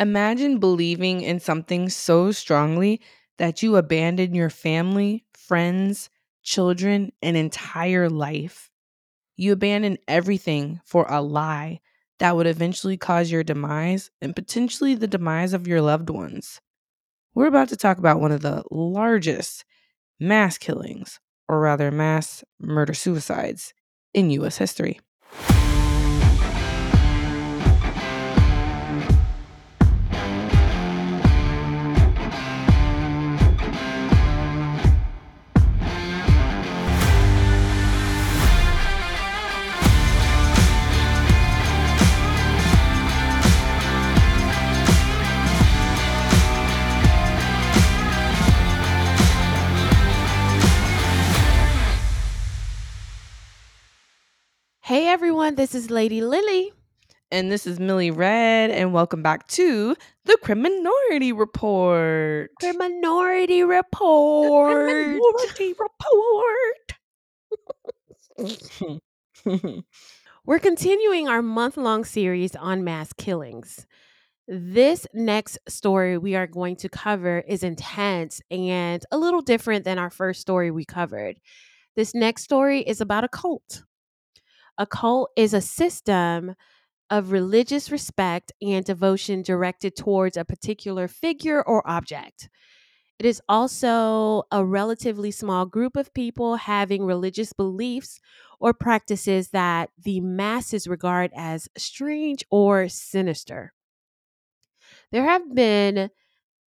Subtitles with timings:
[0.00, 3.00] Imagine believing in something so strongly
[3.38, 6.10] that you abandon your family, friends,
[6.42, 8.70] children, and entire life.
[9.36, 11.80] You abandon everything for a lie
[12.20, 16.60] that would eventually cause your demise and potentially the demise of your loved ones.
[17.34, 19.64] We're about to talk about one of the largest
[20.20, 23.74] mass killings, or rather, mass murder suicides
[24.14, 25.00] in US history.
[54.98, 56.72] Hey everyone, this is Lady Lily.
[57.30, 62.50] And this is Millie Red, and welcome back to the Criminority Report.
[62.60, 64.88] The Minority Report.
[64.88, 65.76] Criminority
[69.46, 69.84] Report.
[70.44, 73.86] We're continuing our month long series on mass killings.
[74.48, 79.96] This next story we are going to cover is intense and a little different than
[79.96, 81.38] our first story we covered.
[81.94, 83.84] This next story is about a cult.
[84.78, 86.54] A cult is a system
[87.10, 92.48] of religious respect and devotion directed towards a particular figure or object.
[93.18, 98.20] It is also a relatively small group of people having religious beliefs
[98.60, 103.72] or practices that the masses regard as strange or sinister.
[105.10, 106.10] There have been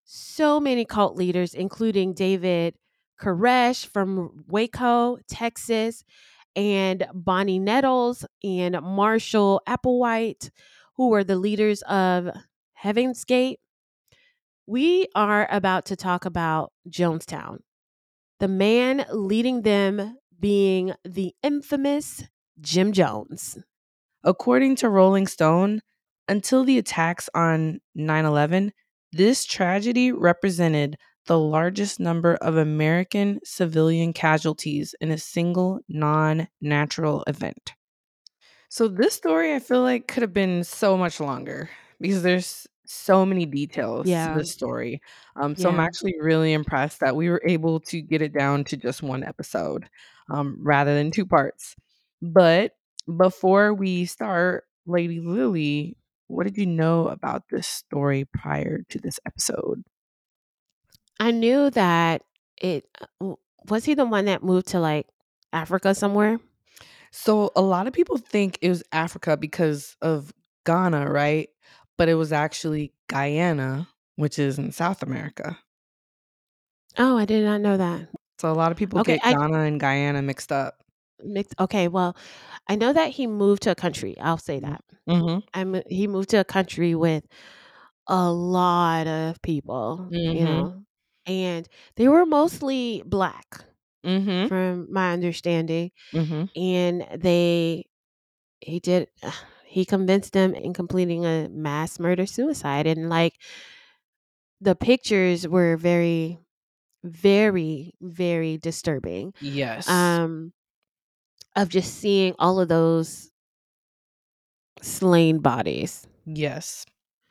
[0.04, 2.74] so many cult leaders, including David
[3.20, 6.02] Koresh from Waco, Texas,
[6.56, 10.50] and Bonnie Nettles and Marshall Applewhite,
[10.96, 12.28] who were the leaders of
[12.74, 13.60] Heaven's Gate.
[14.66, 17.58] We are about to talk about Jonestown,
[18.40, 22.24] the man leading them being the infamous
[22.60, 23.58] Jim Jones.
[24.24, 25.80] According to Rolling Stone,
[26.28, 28.72] until the attacks on 9 11,
[29.12, 30.96] this tragedy represented
[31.26, 37.72] the largest number of American civilian casualties in a single non natural event.
[38.68, 41.68] So, this story I feel like could have been so much longer
[42.00, 44.32] because there's so many details Yeah.
[44.32, 45.00] to this story.
[45.36, 48.76] Um, so, I'm actually really impressed that we were able to get it down to
[48.76, 49.88] just one episode
[50.30, 51.76] um, rather than two parts.
[52.22, 52.72] But
[53.16, 55.96] before we start, Lady Lily,
[56.28, 59.84] what did you know about this story prior to this episode?
[61.22, 62.24] I knew that
[62.60, 62.84] it
[63.68, 65.06] was he the one that moved to like
[65.52, 66.40] Africa somewhere?
[67.10, 70.32] So a lot of people think it was Africa because of
[70.64, 71.48] Ghana, right?
[71.98, 75.58] But it was actually Guyana, which is in South America.
[76.98, 78.08] Oh, I did not know that.
[78.38, 80.82] So a lot of people Okay, get I Ghana and Guyana mixed up.
[81.22, 81.54] mixed.
[81.60, 82.16] Okay, well,
[82.68, 84.18] I know that he moved to a country.
[84.20, 84.82] I'll say that.
[85.08, 85.42] Mm-hmm.
[85.54, 87.24] I'm he moved to a country with
[88.08, 90.46] a lot of people, you Mhm.
[90.46, 90.84] know,
[91.26, 93.64] and they were mostly black,
[94.04, 94.48] Mm-hmm.
[94.48, 95.92] from my understanding.
[96.12, 96.44] Mm-hmm.
[96.60, 97.86] And they,
[98.60, 99.08] he did,
[99.64, 103.34] he convinced them in completing a mass murder suicide, and like
[104.60, 106.38] the pictures were very,
[107.04, 109.34] very, very disturbing.
[109.40, 109.88] Yes.
[109.88, 110.52] Um,
[111.54, 113.30] of just seeing all of those
[114.80, 116.06] slain bodies.
[116.26, 116.84] yes.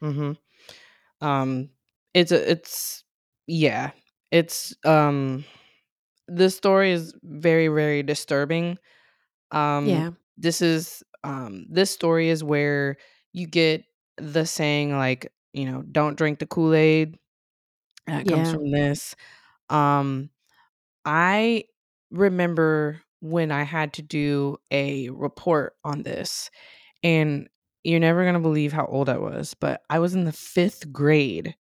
[0.04, 0.32] Mm-hmm.
[1.26, 1.70] Um
[2.14, 3.04] it's a it's
[3.48, 3.92] yeah.
[4.32, 5.46] It's um
[6.28, 8.78] this story is very, very disturbing.
[9.52, 10.12] Um Yeah.
[10.38, 12.98] this is um this story is where
[13.34, 13.86] you get
[14.18, 17.18] the saying like, you know, don't drink the Kool-Aid.
[18.08, 18.52] That comes Yeah.
[18.52, 19.16] from this.
[19.70, 20.30] Um
[21.06, 21.66] I
[22.12, 26.50] remember when I had to do a report on this
[27.04, 27.50] and
[27.84, 30.92] you're never going to believe how old I was, but I was in the 5th
[30.94, 31.56] grade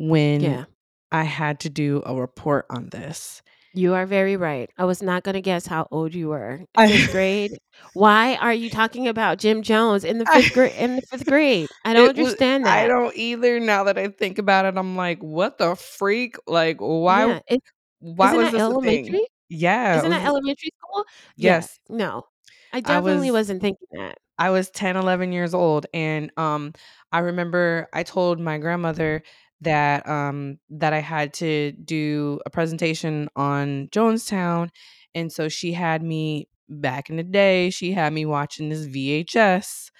[0.00, 0.64] when Yeah.
[1.12, 3.42] I had to do a report on this.
[3.72, 4.68] You are very right.
[4.78, 6.62] I was not going to guess how old you were.
[6.74, 7.58] I- Fifth grade.
[7.94, 10.72] Why are you talking about Jim Jones in the fifth grade?
[10.76, 12.78] In the fifth grade, I don't was- understand that.
[12.84, 14.76] I don't either now that I think about it.
[14.76, 16.36] I'm like, what the freak?
[16.48, 17.60] Like why Yeah, it,
[18.00, 19.26] why isn't was that this elementary?
[19.48, 19.98] Yeah.
[19.98, 21.04] Isn't that elementary school?
[21.36, 21.78] Yeah, Yes.
[21.88, 22.24] No,
[22.72, 24.16] I definitely was- wasn't thinking that.
[24.38, 25.86] I was 10, 11 years old.
[25.92, 26.72] And um,
[27.12, 29.22] I remember I told my grandmother
[29.60, 34.70] that um, that I had to do a presentation on Jonestown.
[35.14, 39.90] And so she had me back in the day, she had me watching this VHS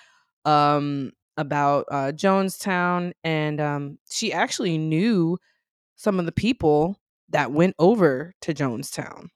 [0.44, 5.36] um, about uh, Jonestown, and um, she actually knew
[5.96, 6.96] some of the people
[7.30, 9.28] that went over to Jonestown.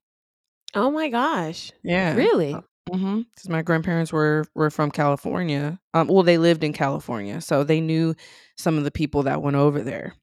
[0.74, 1.72] Oh my gosh.
[1.82, 2.14] Yeah.
[2.14, 2.56] Really?
[2.92, 3.22] Mm-hmm.
[3.34, 5.78] Because my grandparents were were from California.
[5.94, 8.14] Um, well, they lived in California, so they knew
[8.56, 10.14] some of the people that went over there.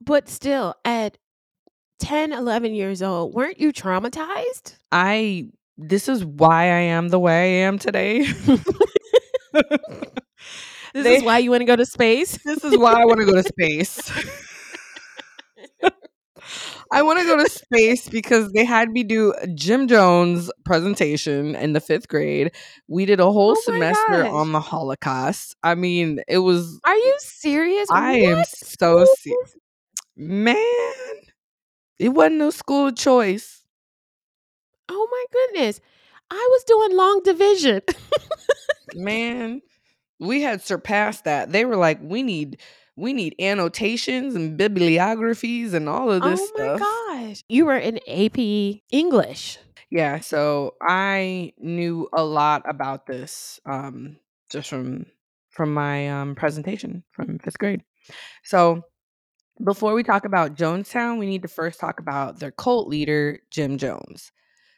[0.00, 1.18] But still, at
[2.00, 4.76] 10, 11 years old, weren't you traumatized?
[4.92, 5.48] I.
[5.78, 8.26] This is why I am the way I am today.
[10.94, 12.36] This They- is why you want to go to space?
[12.44, 14.12] this is why I want to go to space.
[16.92, 21.72] I want to go to space because they had me do Jim Jones presentation in
[21.72, 22.54] the fifth grade.
[22.88, 24.32] We did a whole Oh semester gosh.
[24.32, 25.56] on the Holocaust.
[25.62, 27.88] I mean, it was Are you serious?
[27.90, 29.56] I am so serious,
[30.16, 30.94] man.
[31.98, 33.64] It wasn't no school choice.
[34.88, 35.80] Oh my goodness.
[36.30, 37.82] I was doing long division.
[38.94, 39.62] Man,
[40.20, 41.52] we had surpassed that.
[41.52, 42.58] They were like, we need
[42.96, 46.80] we need annotations and bibliographies and all of this oh my stuff.
[46.80, 47.42] gosh.
[47.48, 49.58] You were in AP English.
[49.90, 54.16] Yeah, so I knew a lot about this um
[54.50, 55.06] just from
[55.50, 57.82] from my um presentation from 5th grade.
[58.42, 58.82] So,
[59.62, 63.78] before we talk about Jonestown, we need to first talk about their cult leader, Jim
[63.78, 64.32] Jones.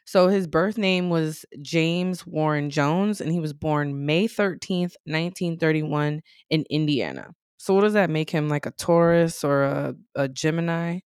[0.07, 6.21] So his birth name was James Warren Jones and he was born May 13th, 1931
[6.51, 7.33] in Indiana.
[7.65, 10.99] So what does that make him like a Taurus or a, a Gemini?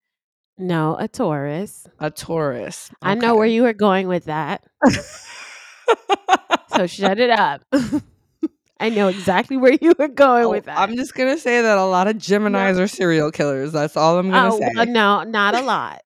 [0.57, 1.85] No, a Taurus.
[1.99, 2.89] A Taurus.
[2.99, 4.63] I know where you were going with that.
[6.75, 7.61] So shut it up.
[8.79, 10.79] I know exactly where you were going Oh, with that.
[10.79, 13.71] I'm just gonna say that a lot of Geminis are serial killers.
[13.71, 14.71] That's all I'm gonna oh, say.
[14.73, 16.01] well, no, not a lot.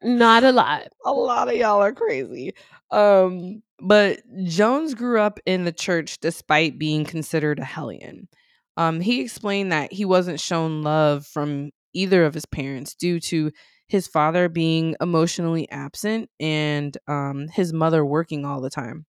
[0.00, 0.88] not a lot.
[1.04, 2.54] a lot of y'all are crazy.
[2.92, 8.28] Um, but Jones grew up in the church despite being considered a hellion.
[8.76, 13.50] Um, he explained that he wasn't shown love from either of his parents due to
[13.86, 19.04] his father being emotionally absent and um, his mother working all the time.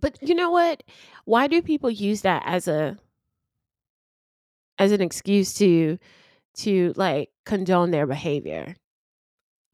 [0.00, 0.82] But you know what?
[1.24, 2.96] Why do people use that as a
[4.78, 5.98] as an excuse to
[6.58, 8.76] to like condone their behavior?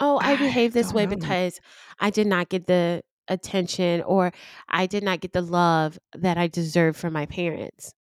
[0.00, 1.14] Oh, I I behave this way know.
[1.14, 1.61] because
[2.00, 4.32] I did not get the attention or
[4.69, 7.94] I did not get the love that I deserved from my parents.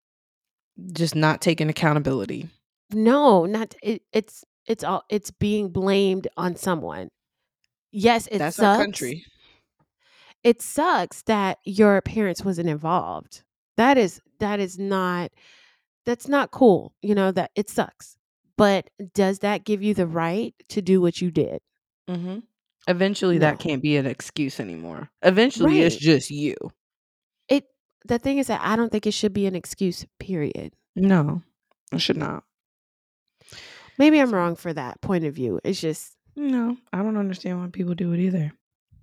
[0.91, 2.49] Just not taking accountability.
[2.91, 7.09] No, not it, it's it's all it's being blamed on someone.
[7.91, 8.65] Yes, it That's sucks.
[8.65, 9.25] our country.
[10.43, 13.43] It sucks that your parents wasn't involved.
[13.77, 15.31] That is that is not
[16.05, 16.93] that's not cool.
[17.01, 18.17] You know that it sucks.
[18.57, 21.59] But does that give you the right to do what you did?
[22.09, 22.39] Mm-hmm.
[22.87, 23.39] Eventually, No.
[23.41, 25.09] that can't be an excuse anymore.
[25.23, 26.55] Eventually, it's just you.
[28.05, 30.73] The thing is that I don't think it should be an excuse, period.
[30.95, 31.41] No,
[31.91, 32.43] it should not.
[33.97, 35.59] Maybe I'm wrong for that point of view.
[35.63, 38.51] It's just No, I don't understand why people do it either.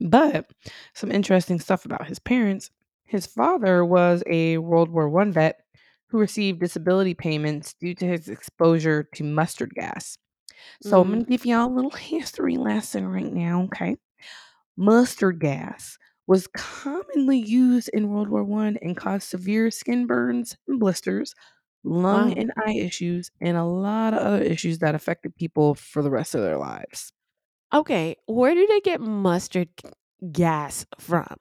[0.00, 0.50] But
[0.94, 2.70] some interesting stuff about his parents.
[3.04, 5.60] His father was a World War One vet
[6.08, 10.18] who received disability payments due to his exposure to mustard gas.
[10.82, 11.12] So I'm Mhm.
[11.12, 13.96] gonna give y'all a little history lesson right now, okay?
[14.76, 20.80] Mustard gas was commonly used in World War One and caused severe skin burns and
[20.80, 21.34] blisters,
[21.84, 22.34] lung Wow.
[22.34, 26.34] and eye issues, and a lot of other issues that affected people for the rest
[26.34, 27.12] of their lives.
[27.72, 29.68] Okay, where do they get mustard
[30.32, 31.36] gas from?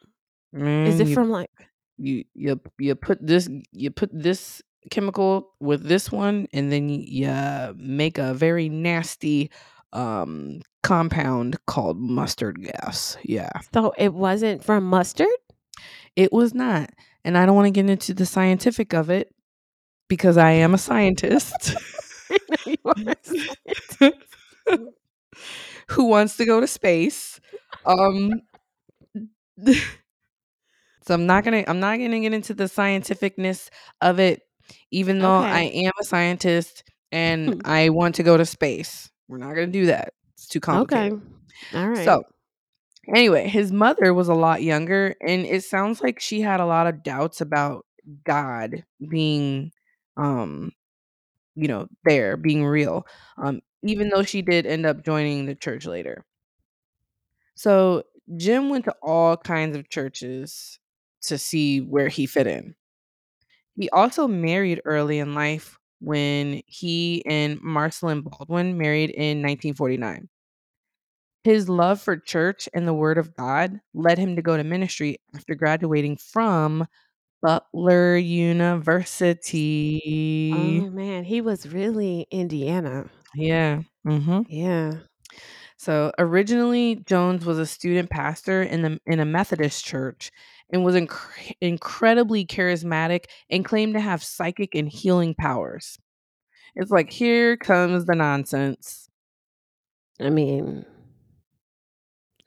[0.84, 1.52] Is it you, from like
[1.98, 7.30] you you you put this you put this chemical with this one, and then you
[7.78, 9.52] make a very nasty
[9.94, 13.18] um compound called mustard gas.
[13.24, 15.28] Yeah, so it wasn't from mustard?
[16.16, 16.90] it was not,
[17.24, 19.34] and I don't want to get into the scientific of it
[20.08, 21.76] because I am a scientist.
[22.30, 24.36] I know you are a scientist.
[25.88, 27.40] who wants to go to space.
[27.86, 28.42] Um
[29.66, 33.70] so I'm not gonna I'm not gonna get into the scientificness
[34.02, 34.42] of it,
[34.92, 37.62] even though I am a scientist and.
[37.66, 39.10] I want to go to space.
[39.30, 40.14] We're not gonna do that.
[40.34, 41.14] It's too complicated.
[41.14, 41.80] Okay.
[41.80, 42.06] All right.
[42.06, 42.24] So
[43.16, 46.88] anyway, his mother was a lot younger, and it sounds like she had a lot
[46.88, 47.86] of doubts about
[48.26, 49.72] God being
[50.18, 50.72] um
[51.56, 53.06] you know there being real
[53.38, 56.26] um even though she did end up joining the church later
[57.56, 58.04] so
[58.38, 60.80] jim went to all kinds of churches
[61.22, 62.76] to see where he fit in
[63.76, 70.30] he also married early in life when he and Marceline baldwin married in 1949
[71.44, 75.18] his love for church and the word of god led him to go to ministry
[75.36, 76.86] after graduating from
[77.42, 80.52] Butler University.
[80.54, 83.10] Oh man, he was really Indiana.
[83.36, 83.82] Yeah.
[84.06, 84.42] Mm-hmm.
[84.50, 84.94] Yeah.
[85.78, 90.32] So originally, Jones was a student pastor in the in a Methodist church
[90.72, 95.98] and was inc- incredibly charismatic and claimed to have psychic and healing powers.
[96.76, 99.10] It's like here comes the nonsense.
[100.20, 100.86] I mean,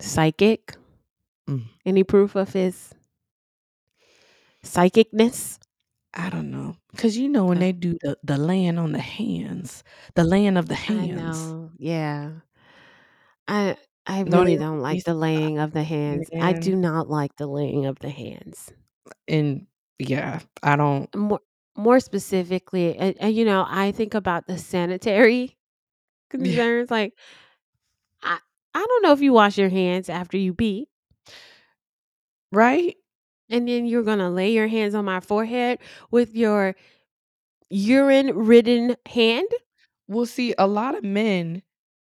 [0.01, 0.77] psychic.
[1.49, 1.65] Mm.
[1.85, 2.95] Any proof of his
[4.65, 5.59] psychicness?
[6.15, 6.77] I don't know.
[6.97, 7.61] Cause you know when Uh.
[7.61, 9.83] they do the, the laying on the hands,
[10.15, 11.53] the laying of the I hands.
[11.53, 11.71] know.
[11.79, 12.31] Yeah.
[13.49, 16.31] I I really don't like the laying of the hands.
[16.39, 18.73] I do not like the laying of the hands.
[19.29, 19.67] And
[19.99, 21.41] yeah, I don't More
[21.77, 25.57] more specifically, and, and you know, I think about the sanitary
[26.31, 26.91] concerns.
[26.91, 27.15] Like,
[28.23, 28.39] I
[28.75, 30.89] I don't know if you wash your hands after you pee,
[32.51, 32.97] right?
[33.51, 35.79] and then you're gonna lay your hands on my forehead
[36.11, 36.75] with your
[37.71, 39.49] urine ridden hand.
[40.09, 41.63] We'll see, a lot of men,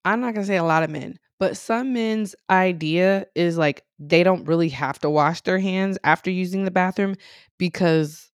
[0.05, 4.23] I'm not gonna say a lot of men, but some men's idea is like they
[4.23, 7.17] don't really have to wash their hands after using the bathroom
[7.59, 8.31] because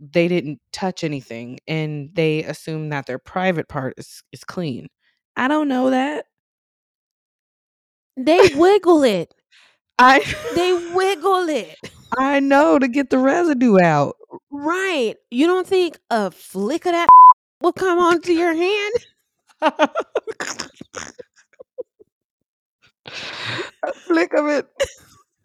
[0.00, 4.88] they didn't touch anything and they assume that their private part is, is clean.
[5.36, 6.26] I don't know that.
[8.16, 9.34] They wiggle it.
[9.98, 10.20] I
[10.54, 11.76] They wiggle it.
[12.18, 14.16] I know to get the residue out.
[14.50, 15.14] Right.
[15.30, 17.08] You don't think a flick of that
[17.62, 18.92] will come onto your hand?
[23.84, 24.66] A flick of it.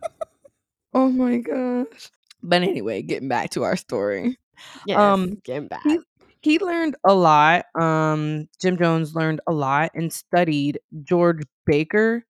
[0.94, 2.10] oh my gosh.
[2.44, 4.38] But anyway, getting back to our story.
[4.86, 4.98] Yes.
[4.98, 5.82] Um, getting back.
[5.84, 6.00] he
[6.42, 7.66] he learned a lot.
[7.80, 12.26] Um, Jim Jones learned a lot and studied George Baker,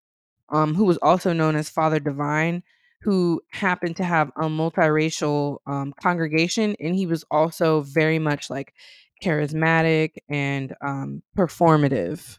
[0.48, 2.62] um, who was also known as Father Divine,
[3.02, 8.74] who happened to have a multiracial um, congregation, and he was also very much like
[9.22, 12.38] charismatic and um, performative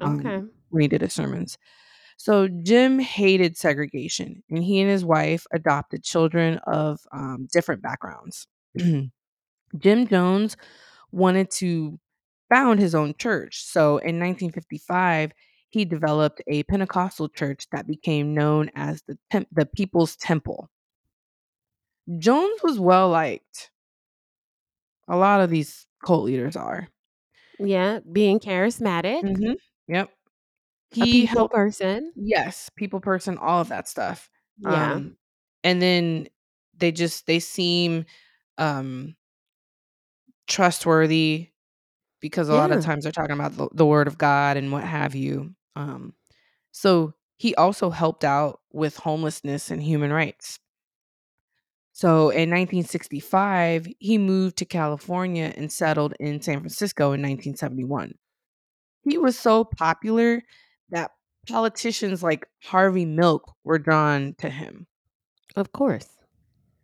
[0.00, 0.46] um, Okay.
[0.70, 1.58] when he did his sermons.
[2.22, 8.46] So Jim hated segregation, and he and his wife adopted children of um, different backgrounds.
[8.76, 10.58] Jim Jones
[11.12, 11.98] wanted to
[12.52, 13.64] found his own church.
[13.64, 15.32] So in 1955,
[15.70, 20.68] he developed a Pentecostal church that became known as the Tem- the People's Temple.
[22.18, 23.70] Jones was well liked.
[25.08, 26.86] A lot of these cult leaders are.
[27.58, 29.56] Yeah, being charismatic, Mhm.
[29.88, 30.10] Yep.
[30.92, 32.12] He people helped person.
[32.16, 34.28] yes, people person, all of that stuff.
[34.58, 34.94] Yeah.
[34.94, 35.16] Um
[35.62, 36.28] and then
[36.76, 38.06] they just they seem
[38.58, 39.16] um
[40.48, 41.50] trustworthy
[42.20, 44.84] because a lot of times they're talking about the, the word of God and what
[44.84, 45.54] have you.
[45.74, 46.14] Um,
[46.70, 50.58] so he also helped out with homelessness and human rights.
[51.92, 58.14] So in 1965, he moved to California and settled in San Francisco in 1971.
[59.04, 60.42] He was so popular
[60.90, 61.12] that
[61.48, 64.86] politicians like Harvey Milk were drawn to him.
[65.56, 66.08] Of course.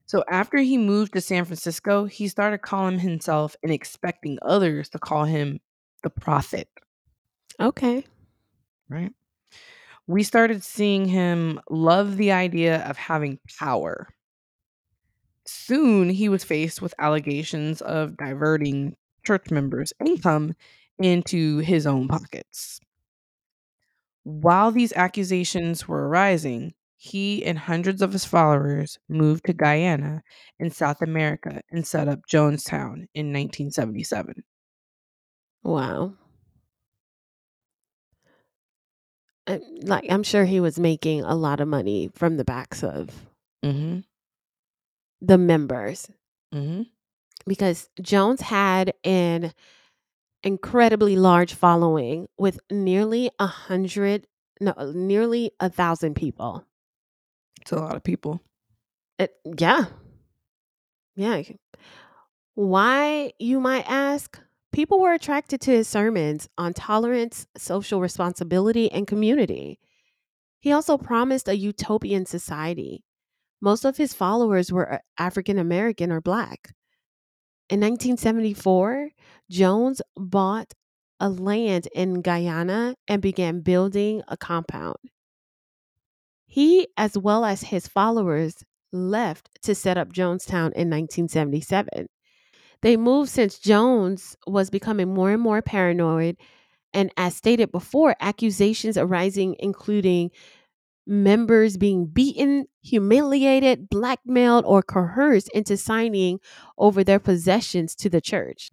[0.06, 4.98] So after he moved to San Francisco, he started calling himself and expecting others to
[4.98, 5.58] call him
[6.02, 6.68] the prophet.
[7.60, 8.04] Okay.
[8.88, 9.12] right?
[10.06, 14.08] We started seeing him love the idea of having power.
[15.46, 20.54] Soon he was faced with allegations of diverting church members' income
[20.98, 22.80] into his own pockets.
[24.26, 30.22] While these accusations were arising, he and hundreds of his followers moved to Guyana
[30.58, 34.42] in South America and set up Jonestown in 1977.
[35.62, 36.14] Wow.
[39.46, 43.10] Uh, Like I'm sure he was making a lot of money from the backs of
[43.64, 44.00] Mm-hmm.
[45.20, 46.10] the members
[46.54, 46.82] Mm-hmm.
[47.46, 49.52] because Jones had an
[50.46, 54.28] incredibly large following with nearly a hundred,
[54.60, 56.64] no, uh, nearly a thousand people.
[57.60, 58.40] It's a lot of people.
[59.18, 59.86] It, yeah.
[61.16, 61.42] Yeah.
[62.54, 64.38] Why, you might ask?
[64.72, 69.80] People were attracted to his sermons on tolerance, social responsibility, and community.
[70.60, 73.02] He also promised a utopian society.
[73.60, 76.72] Most of his followers were uh, African American or Black.
[77.68, 79.10] In 1974,
[79.50, 80.74] Jones bought
[81.20, 84.96] a land in Guyana and began building a compound.
[86.46, 92.06] He, as well as his followers, left to set up Jonestown in 1977.
[92.82, 96.36] They moved since Jones was becoming more and more paranoid,
[96.92, 100.30] and as stated before, accusations arising, including
[101.06, 106.40] members being beaten, humiliated, blackmailed, or coerced into signing
[106.78, 108.70] over their possessions to the church.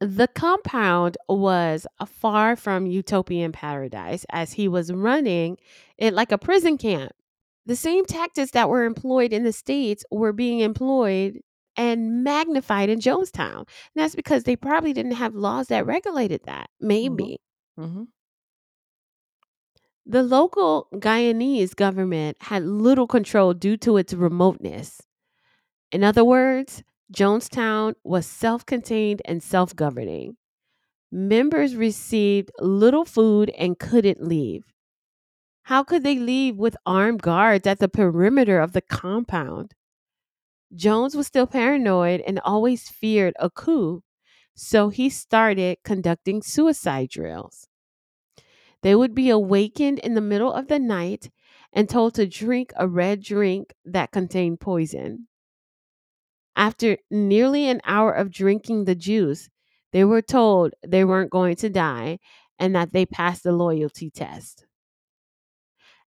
[0.00, 5.58] The compound was far from utopian paradise as he was running
[5.96, 7.12] it like a prison camp.
[7.66, 11.40] The same tactics that were employed in the States were being employed
[11.76, 13.58] and magnified in Jonestown.
[13.58, 16.70] And that's because they probably didn't have laws that regulated that.
[16.80, 17.40] Maybe.
[17.78, 18.04] Mm-hmm.
[20.06, 25.02] The local Guyanese government had little control due to its remoteness.
[25.92, 30.36] In other words, Jonestown was self contained and self governing.
[31.10, 34.64] Members received little food and couldn't leave.
[35.64, 39.74] How could they leave with armed guards at the perimeter of the compound?
[40.74, 44.02] Jones was still paranoid and always feared a coup,
[44.54, 47.68] so he started conducting suicide drills.
[48.82, 51.30] They would be awakened in the middle of the night
[51.72, 55.28] and told to drink a red drink that contained poison.
[56.58, 59.48] After nearly an hour of drinking the juice,
[59.92, 62.18] they were told they weren't going to die
[62.58, 64.66] and that they passed the loyalty test.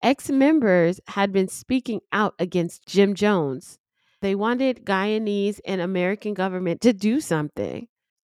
[0.04, 3.80] Ex members had been speaking out against Jim Jones.
[4.22, 7.88] They wanted Guyanese and American government to do something.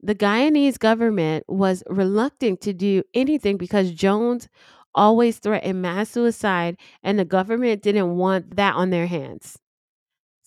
[0.00, 4.48] The Guyanese government was reluctant to do anything because Jones
[4.94, 9.58] always threatened mass suicide and the government didn't want that on their hands.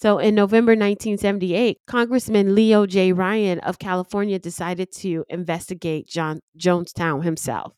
[0.02, 3.12] So in November 1978, Congressman Leo J.
[3.12, 7.74] Ryan of California decided to investigate John Jonestown himself.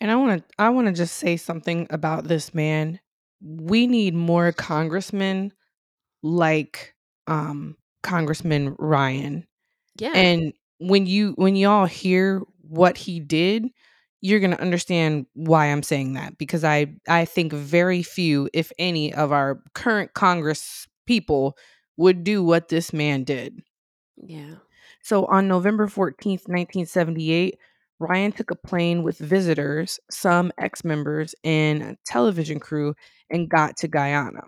[0.00, 3.00] And I want to I want to just say something about this man.
[3.40, 5.52] We need more congressmen
[6.22, 6.94] like
[7.26, 9.44] um Congressman Ryan.
[9.98, 10.12] Yeah.
[10.14, 13.66] And when you when y'all hear what he did,
[14.20, 18.70] you're going to understand why I'm saying that because I I think very few if
[18.78, 21.56] any of our current congress people
[21.96, 23.60] would do what this man did.
[24.16, 24.56] yeah.
[25.02, 27.56] So on November 14th, 1978,
[27.98, 32.94] Ryan took a plane with visitors, some ex members, and a television crew
[33.30, 34.42] and got to Guyana.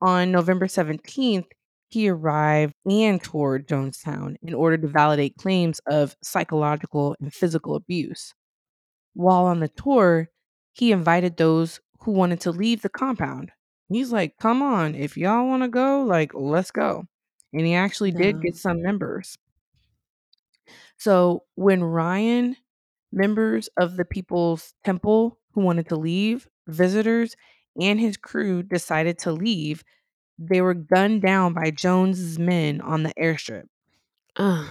[0.00, 1.46] On November 17th,
[1.88, 8.34] he arrived and toured Jonestown in order to validate claims of psychological and physical abuse.
[9.14, 10.28] While on the tour,
[10.72, 13.52] he invited those who wanted to leave the compound.
[13.88, 17.04] He's like, come on, if y'all want to go, like, let's go.
[17.52, 19.38] And he actually did get some members.
[20.96, 22.56] So when Ryan,
[23.12, 27.36] members of the People's Temple who wanted to leave, visitors,
[27.80, 29.84] and his crew decided to leave,
[30.38, 33.64] they were gunned down by Jones's men on the airstrip.
[34.36, 34.66] Ugh.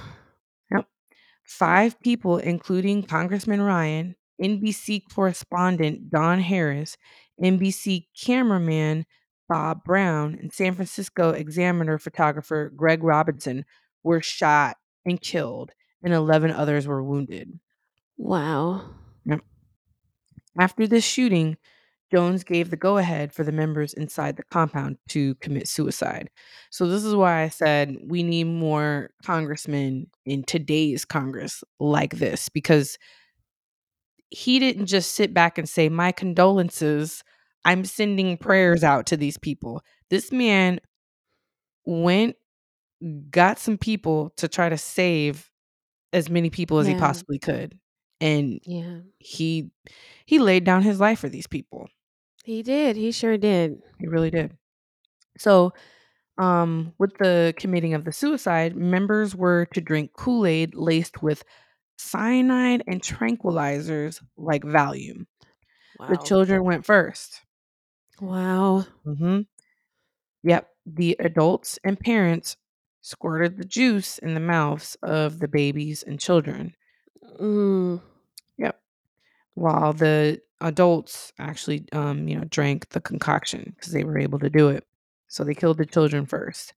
[1.45, 6.97] Five people, including Congressman Ryan, NBC correspondent Don Harris,
[7.41, 9.05] NBC cameraman
[9.49, 13.65] Bob Brown, and San Francisco Examiner photographer Greg Robinson,
[14.03, 15.71] were shot and killed,
[16.03, 17.59] and 11 others were wounded.
[18.17, 18.81] wow.
[20.59, 21.57] After this shooting,
[22.13, 26.29] Jones gave the go ahead for the members inside the compound to commit suicide.
[26.69, 32.49] So, this is why I said we need more congressmen in today's Congress like this
[32.49, 32.99] because
[34.33, 37.23] he didn't just sit back and say, My condolences.
[37.65, 39.81] I'm sending prayers out to these people.
[40.09, 40.81] This man
[41.85, 42.35] went,
[43.29, 45.49] got some people to try to save
[46.11, 47.77] as many people as he possibly could.
[48.19, 48.99] And Yeah.
[49.19, 49.71] he
[50.25, 51.87] he laid down his life for these people.
[52.43, 52.95] He did.
[52.97, 53.81] He sure did.
[53.99, 54.57] He really did.
[55.37, 55.73] So,
[56.37, 61.43] um, with the committing of the suicide, members were to drink Kool Aid laced with
[61.97, 65.25] cyanide and tranquilizers like Valium.
[65.99, 66.07] Wow.
[66.09, 67.41] The children went first.
[68.21, 68.85] wow.
[69.05, 69.41] Mm-hmm.
[70.43, 70.69] Yep.
[70.85, 72.57] The adults and parents
[73.01, 76.75] squirted the juice in the mouths of the babies and children,
[77.39, 78.01] Mm.
[78.57, 78.79] Yep.
[79.55, 84.49] While the adults actually, um, you know, drank the concoction because they were able to
[84.49, 84.85] do it.
[85.27, 86.73] So they killed the children first.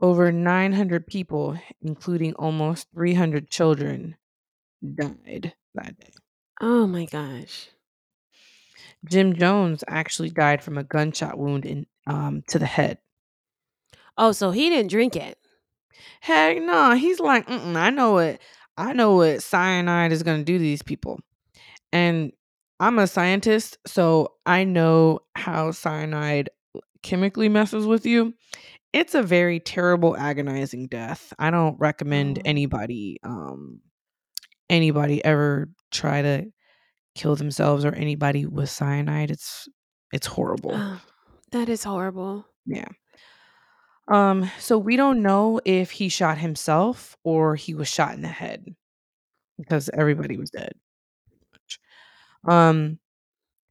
[0.00, 4.16] Over 900 people, including almost 300 children,
[4.82, 6.10] died that day.
[6.60, 7.68] Oh my gosh.
[9.04, 12.98] Jim Jones actually died from a gunshot wound in um, to the head.
[14.16, 15.38] Oh, so he didn't drink it.
[16.20, 18.40] Heck no, he's like, Mm-mm, I know what
[18.76, 21.20] I know what cyanide is going to do to these people,
[21.92, 22.32] and
[22.80, 26.50] I'm a scientist, so I know how cyanide
[27.02, 28.34] chemically messes with you.
[28.94, 31.32] It's a very terrible, agonizing death.
[31.38, 32.42] I don't recommend Oh.
[32.44, 33.80] anybody, um,
[34.70, 36.46] anybody ever try to
[37.16, 39.30] kill themselves or anybody with cyanide.
[39.32, 39.68] It's
[40.12, 40.98] it's horrible.
[41.50, 42.46] That is horrible.
[42.66, 42.86] Yeah.
[44.06, 48.28] Um, so we don't know if he shot himself or he was shot in the
[48.28, 48.64] head
[49.58, 50.72] because everybody was dead.
[52.46, 53.00] Um,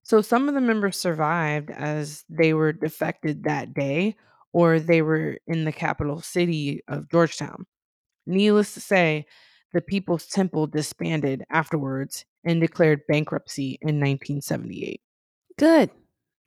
[0.03, 4.15] so some of the members survived as they were defected that day
[4.53, 7.65] or they were in the capital city of Georgetown.
[8.25, 9.25] Needless to say,
[9.73, 15.01] the People's Temple disbanded afterwards and declared bankruptcy in 1978.
[15.57, 15.89] Good.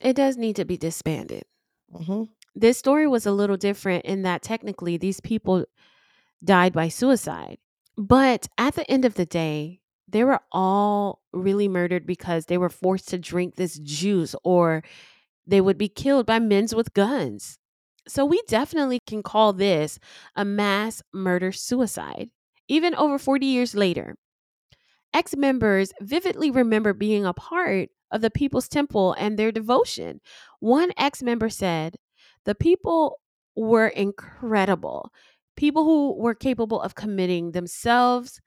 [0.01, 1.43] It does need to be disbanded.
[1.93, 2.25] Mm-hmm.
[2.55, 5.67] This story was a little different in that technically these people
[6.43, 7.59] died by suicide.
[7.99, 12.69] But at the end of the day, they were all really murdered because they were
[12.69, 14.83] forced to drink this juice or
[15.47, 17.59] they would be killed by men with guns.
[18.09, 19.99] So we definitely can call this
[20.37, 22.31] a mass murder suicide,
[22.69, 24.17] even over 40 years later.
[25.15, 30.21] Ex members vividly remember being a part of the People's Temple and their devotion.
[30.61, 31.97] One ex member said,
[32.45, 33.19] The people
[33.57, 35.11] were incredible.
[35.57, 38.41] People who were capable of committing themselves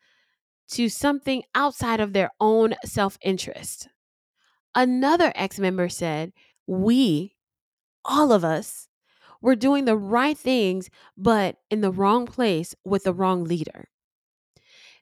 [0.71, 3.89] to something outside of their own self interest.
[4.75, 6.31] Another ex member said,
[6.67, 7.35] We,
[8.05, 8.88] all of us,
[9.41, 13.89] were doing the right things, but in the wrong place with the wrong leader.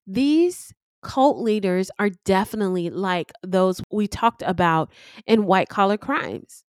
[0.06, 4.91] These cult leaders are definitely like those we talked about
[5.26, 6.63] in white collar crimes.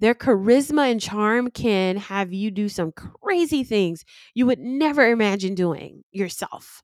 [0.00, 5.54] Their charisma and charm can have you do some crazy things you would never imagine
[5.54, 6.82] doing yourself.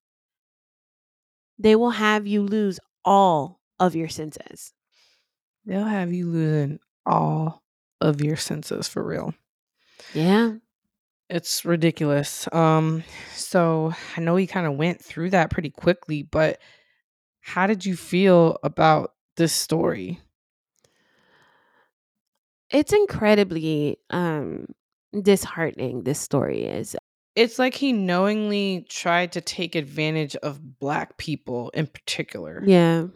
[1.58, 4.72] They will have you lose all of your senses.
[5.64, 7.62] They'll have you losing all
[8.00, 9.34] of your senses for real.
[10.14, 10.54] Yeah.
[11.30, 12.48] It's ridiculous.
[12.52, 16.58] Um, so I know he kind of went through that pretty quickly, but
[17.40, 20.20] how did you feel about this story?
[22.70, 24.66] It's incredibly um
[25.22, 26.96] disheartening this story is.
[27.34, 32.62] It's like he knowingly tried to take advantage of black people in particular.
[32.66, 33.06] Yeah.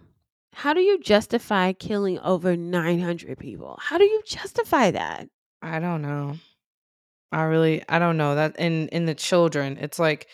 [0.55, 3.79] How do you justify killing over 900 people?
[3.81, 5.29] How do you justify that?
[5.61, 6.37] I don't know.
[7.33, 10.29] I really I don't know that in in the children it's like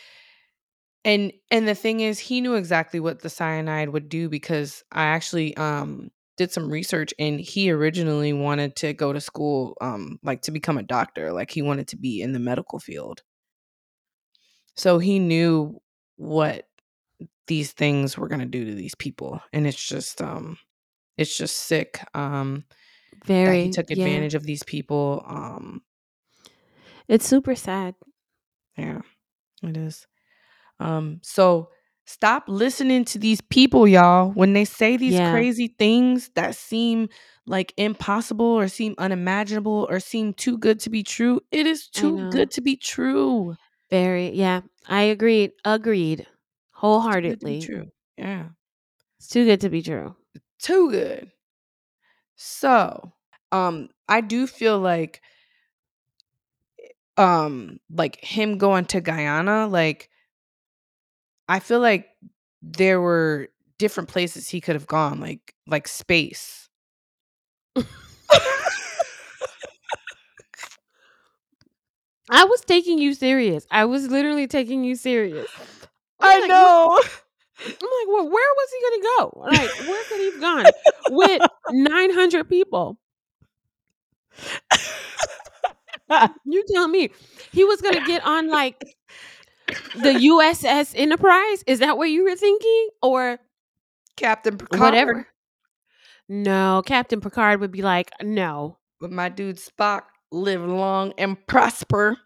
[1.04, 5.04] and and the thing is he knew exactly what the cyanide would do because I
[5.04, 10.42] actually um did some research and he originally wanted to go to school um like
[10.42, 13.22] to become a doctor like he wanted to be in the medical field.
[14.76, 15.80] So he knew
[16.16, 16.68] what
[17.46, 20.58] these things were going to do to these people and it's just um
[21.18, 22.64] it's just sick um
[23.44, 24.24] that Very he took yeah.
[24.24, 25.82] advantage of these people um
[27.08, 27.94] It's super sad.
[28.76, 29.00] Yeah,
[29.62, 30.06] it is.
[30.80, 31.70] Um, so
[32.06, 35.30] stop listening to these people, y'all, when they say these Yeah.
[35.30, 37.08] crazy things that seem
[37.46, 41.40] like impossible or seem unimaginable or seem too good to be true.
[41.50, 43.56] It is too good to be true.
[43.90, 44.62] Very yeah.
[44.86, 45.52] I agreed.
[45.64, 46.20] Agreed.
[46.96, 47.58] It's too good to be Wholeheartedly.
[47.58, 47.86] true.
[48.16, 48.50] Yeah.
[49.18, 50.16] It's too good to be true.
[50.60, 51.32] Too good.
[52.36, 53.12] So,
[53.52, 55.20] um, I do feel like
[57.18, 60.10] um like him going to Guyana, like
[61.48, 62.08] I feel like
[62.62, 66.68] there were different places he could have gone, like like space.
[72.30, 73.66] I was taking you serious.
[73.70, 75.48] I was literally taking you serious.
[76.20, 77.00] I I'm like, know.
[77.60, 79.32] I'm like, well, where was he gonna go?
[79.40, 80.66] Like, where could he have gone
[81.10, 82.98] with 900 people?
[86.44, 87.10] You tell me.
[87.52, 88.82] He was gonna get on like
[89.94, 91.62] the USS Enterprise.
[91.66, 93.38] Is that what you were thinking, or
[94.16, 94.80] Captain Picard.
[94.80, 95.28] whatever?
[96.28, 98.76] No, Captain Picard would be like, no.
[99.00, 102.18] But my dude Spock, live long and prosper.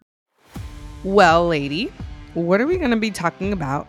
[1.03, 1.91] Well, lady,
[2.33, 3.87] what are we going to be talking about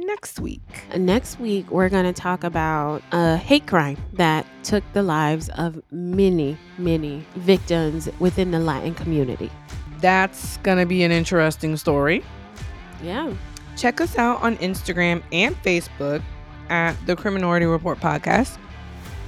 [0.00, 0.62] next week?
[0.96, 5.80] Next week, we're going to talk about a hate crime that took the lives of
[5.90, 9.50] many, many victims within the Latin community.
[10.00, 12.24] That's going to be an interesting story.
[13.02, 13.34] Yeah.
[13.76, 16.22] Check us out on Instagram and Facebook
[16.68, 18.58] at the Criminority Report Podcast.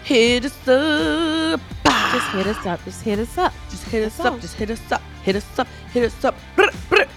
[0.03, 1.61] Hit us up.
[1.83, 2.83] Just hit us up.
[2.83, 3.53] Just hit us up.
[3.69, 4.41] Just hit us up.
[4.41, 5.01] Just hit us up.
[5.23, 5.67] Hit us up.
[5.93, 6.35] Hit us up.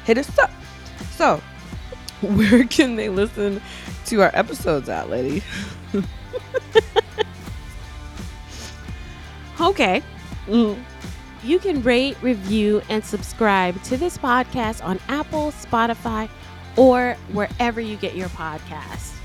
[0.05, 0.51] Hit us up.
[1.13, 1.41] So,
[2.21, 3.61] where can they listen
[4.07, 5.43] to our episodes at, lady?
[9.61, 10.03] Okay.
[10.47, 10.83] Mm.
[11.43, 16.29] You can rate, review, and subscribe to this podcast on Apple, Spotify,
[16.77, 19.17] or wherever you get your podcasts.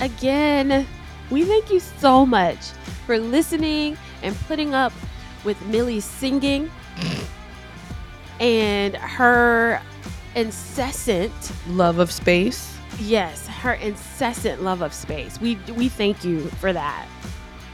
[0.00, 0.86] Again,
[1.30, 2.58] we thank you so much
[3.06, 4.92] for listening and putting up
[5.44, 6.70] with Millie's singing
[8.40, 9.80] and her
[10.34, 11.32] incessant
[11.68, 12.76] Love of space.
[13.00, 15.40] yes, her incessant love of space.
[15.40, 17.06] We we thank you for that.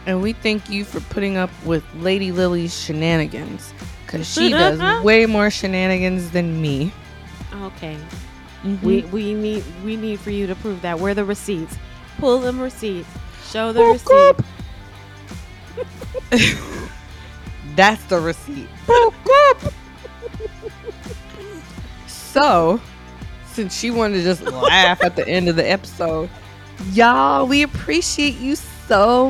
[0.07, 3.73] And we thank you for putting up with Lady Lily's shenanigans.
[4.05, 6.93] Because she does way more shenanigans than me.
[7.63, 7.97] Okay.
[8.63, 8.87] Mm-hmm.
[8.87, 10.99] We we need we need for you to prove that.
[10.99, 11.77] Where are the receipts?
[12.19, 13.09] Pull them receipts.
[13.51, 14.37] Show the Boop, receipt.
[16.31, 16.91] boop.
[17.77, 18.69] That's the receipt.
[22.07, 22.81] so,
[23.47, 26.31] since she wanted to just laugh at the end of the episode,
[26.93, 28.74] y'all, we appreciate you so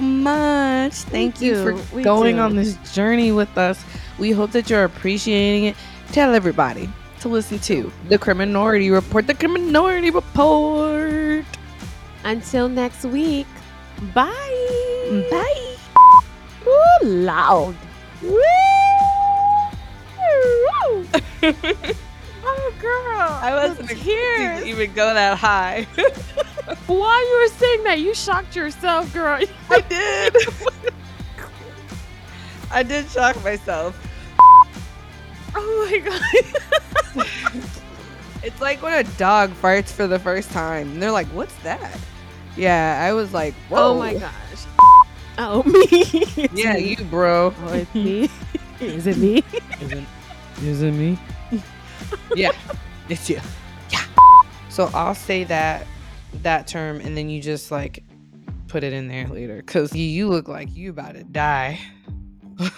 [0.01, 0.93] much.
[0.95, 2.43] Thank you do, for we going do.
[2.43, 3.83] on this journey with us.
[4.19, 5.77] We hope that you're appreciating it.
[6.12, 6.88] Tell everybody
[7.21, 9.27] to listen to the Criminority Report.
[9.27, 11.45] The Criminority Report.
[12.25, 13.47] Until next week.
[14.14, 14.31] Bye.
[15.09, 15.77] Mm, bye.
[16.67, 17.75] Ooh, loud.
[22.45, 23.38] oh girl.
[23.43, 24.62] I wasn't The expecting tears.
[24.62, 25.87] to even go that high.
[26.87, 29.40] While you were saying that, you shocked yourself, girl.
[29.70, 30.37] I did.
[32.70, 33.98] I did shock myself.
[35.57, 36.20] Oh my god.
[38.42, 40.90] It's like when a dog farts for the first time.
[40.90, 41.96] And they're like, what's that?
[42.57, 43.90] Yeah, I was like, oh whoa.
[43.94, 44.33] Oh my gosh.
[45.38, 45.87] Oh me.
[45.90, 46.96] It's Yeah, me.
[46.96, 47.55] you, bro.
[47.57, 48.29] Oh, it's me.
[48.81, 49.44] Is it me?
[49.81, 50.05] Is it,
[50.62, 51.18] is it me?
[52.35, 52.50] yeah,
[53.09, 53.40] it's you.
[53.90, 54.05] Yeah.
[54.70, 55.87] So I'll say that
[56.42, 58.05] that term, and then you just like
[58.68, 61.79] put it in there later, cause you, you look like you about to die.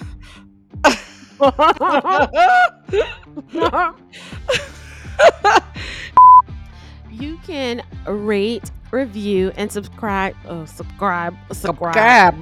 [7.10, 10.34] you can rate, review, and subscribe.
[10.46, 11.34] Oh, subscribe.
[11.52, 11.92] Subscribe.
[11.92, 12.36] crab.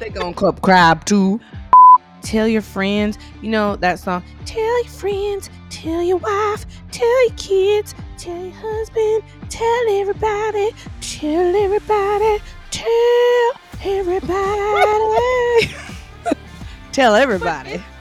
[0.00, 1.40] they gonna club crab too.
[2.22, 4.22] Tell your friends, you know that song.
[4.44, 11.56] Tell your friends, tell your wife, tell your kids, tell your husband, tell everybody, tell
[11.56, 13.52] everybody, tell
[13.82, 15.74] everybody,
[16.92, 17.82] tell everybody.